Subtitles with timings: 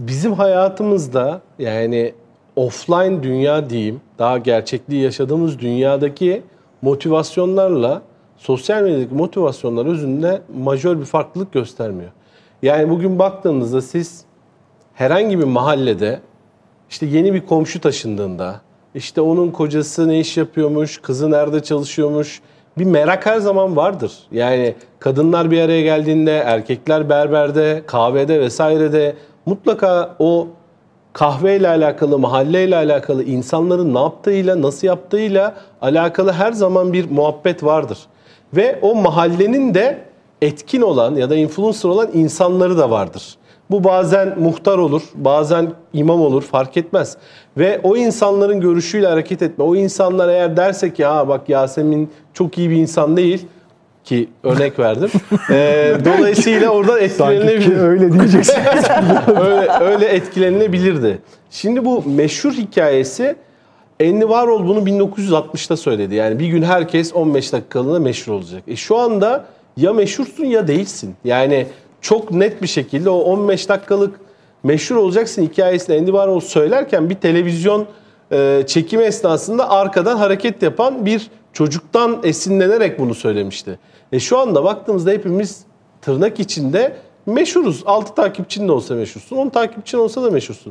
[0.00, 2.14] bizim hayatımızda yani
[2.56, 6.42] offline dünya diyeyim, daha gerçekliği yaşadığımız dünyadaki
[6.82, 8.02] motivasyonlarla
[8.36, 12.10] sosyal medyadaki motivasyonlar özünde majör bir farklılık göstermiyor.
[12.62, 14.24] Yani bugün baktığınızda siz
[14.94, 16.20] herhangi bir mahallede
[16.90, 18.60] işte yeni bir komşu taşındığında,
[18.94, 22.40] işte onun kocası ne iş yapıyormuş, kızı nerede çalışıyormuş,
[22.78, 24.12] bir merak her zaman vardır.
[24.32, 29.14] Yani kadınlar bir araya geldiğinde, erkekler berberde, kahvede vesairede
[29.46, 30.48] mutlaka o
[31.12, 37.98] kahveyle alakalı, mahalleyle alakalı, insanların ne yaptığıyla, nasıl yaptığıyla alakalı her zaman bir muhabbet vardır.
[38.56, 40.04] Ve o mahallenin de
[40.42, 43.36] etkin olan ya da influencer olan insanları da vardır.
[43.70, 47.16] Bu bazen muhtar olur, bazen imam olur fark etmez.
[47.56, 49.64] Ve o insanların görüşüyle hareket etme.
[49.64, 53.46] O insanlar eğer derse ki ha bak Yasemin çok iyi bir insan değil
[54.04, 55.10] ki örnek verdim.
[55.50, 57.64] Ee, dolayısıyla oradan etkilenilebilir.
[57.64, 58.56] ki öyle diyeceksin.
[59.40, 61.18] öyle, öyle etkilenilebilirdi.
[61.50, 63.36] Şimdi bu meşhur hikayesi
[64.00, 66.14] Enli Varol bunu 1960'ta söyledi.
[66.14, 68.62] Yani bir gün herkes 15 dakikalığına meşhur olacak.
[68.68, 69.44] E şu anda
[69.76, 71.14] ya meşhursun ya değilsin.
[71.24, 71.66] Yani
[72.00, 74.20] çok net bir şekilde o 15 dakikalık
[74.62, 77.86] meşhur olacaksın hikayesini Andy Warhol söylerken bir televizyon
[78.32, 83.78] e, çekimi esnasında arkadan hareket yapan bir çocuktan esinlenerek bunu söylemişti.
[84.12, 85.64] E şu anda baktığımızda hepimiz
[86.02, 87.82] tırnak içinde meşhuruz.
[87.86, 90.68] 6 takipçin de olsa meşhursun, 10 takipçin olsa da meşhursun.